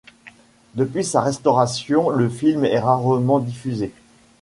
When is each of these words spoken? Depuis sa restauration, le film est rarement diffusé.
Depuis 0.73 1.03
sa 1.05 1.21
restauration, 1.21 2.09
le 2.09 2.27
film 2.27 2.65
est 2.65 2.79
rarement 2.79 3.37
diffusé. 3.37 3.93